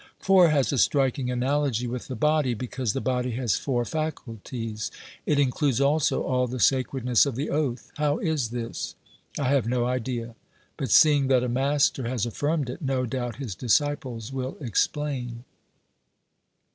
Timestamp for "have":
9.49-9.67